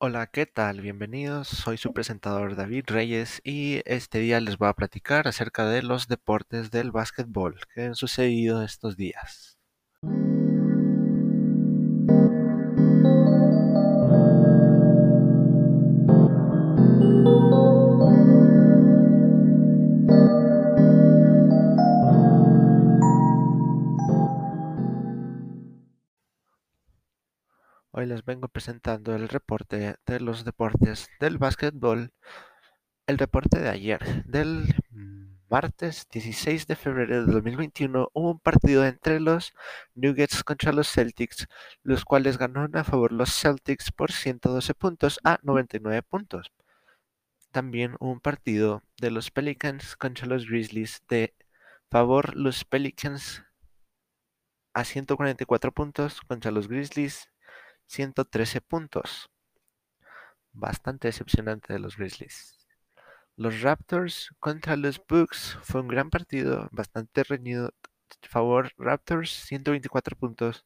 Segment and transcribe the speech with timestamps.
[0.00, 0.80] Hola, ¿qué tal?
[0.80, 1.46] Bienvenidos.
[1.48, 6.08] Soy su presentador David Reyes y este día les voy a platicar acerca de los
[6.08, 9.57] deportes del básquetbol que han sucedido estos días.
[27.90, 32.12] Hoy les vengo presentando el reporte de los deportes del básquetbol.
[33.06, 34.74] El reporte de ayer, del
[35.48, 39.54] martes 16 de febrero de 2021, hubo un partido entre los
[39.94, 41.46] Nuggets contra los Celtics,
[41.82, 46.52] los cuales ganaron a favor los Celtics por 112 puntos a 99 puntos.
[47.52, 51.34] También hubo un partido de los Pelicans contra los Grizzlies de
[51.90, 53.44] favor los Pelicans
[54.74, 57.30] a 144 puntos contra los Grizzlies
[57.88, 59.30] 113 puntos.
[60.52, 62.54] Bastante decepcionante de los Grizzlies.
[63.34, 67.72] Los Raptors contra los Bucks fue un gran partido, bastante reñido.
[68.22, 70.64] Favor Raptors 124 puntos.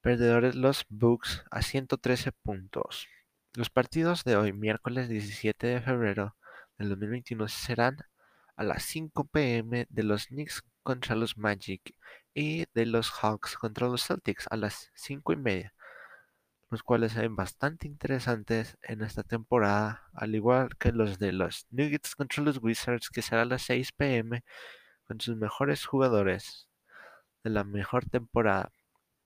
[0.00, 3.06] Perdedores los Bucks a 113 puntos.
[3.54, 6.36] Los partidos de hoy, miércoles 17 de febrero
[6.76, 7.98] del 2021, serán
[8.56, 11.94] a las 5 pm de los Knicks contra los Magic
[12.34, 15.74] y de los Hawks contra los Celtics a las 5 y media
[16.70, 22.14] los cuales ven bastante interesantes en esta temporada, al igual que los de los Nuggets
[22.14, 24.44] contra los Wizards, que será a las 6 pm,
[25.06, 26.68] con sus mejores jugadores
[27.42, 28.72] de la mejor temporada,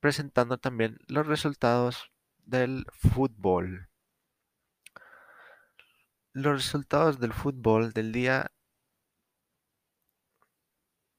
[0.01, 3.89] presentando también los resultados del fútbol.
[6.33, 8.51] Los resultados del fútbol del día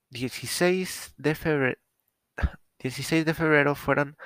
[0.09, 1.79] 16 de febrero,
[2.79, 4.17] 16 de febrero fueron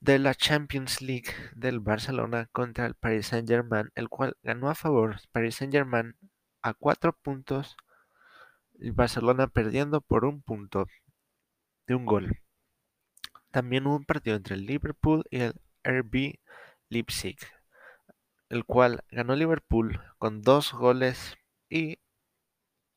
[0.00, 5.16] de la Champions League del Barcelona contra el Paris Saint-Germain, el cual ganó a favor
[5.32, 6.16] Paris Saint-Germain
[6.62, 7.76] a cuatro puntos
[8.78, 10.86] y Barcelona perdiendo por un punto
[11.86, 12.40] de un gol.
[13.50, 16.38] También hubo un partido entre el Liverpool y el RB
[16.88, 17.38] Leipzig,
[18.50, 21.36] el cual ganó Liverpool con dos goles
[21.68, 21.98] y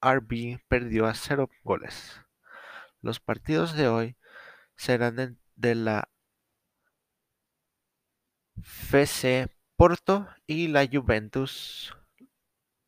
[0.01, 2.21] RB perdió a cero goles.
[3.01, 4.17] Los partidos de hoy
[4.75, 6.09] serán de la
[8.63, 11.95] FC Porto y la Juventus.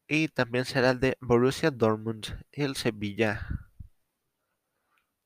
[0.07, 3.47] Y también será el de Borussia Dortmund y el Sevilla.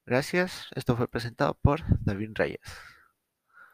[0.06, 2.62] Gracias, esto fue presentado por David Reyes.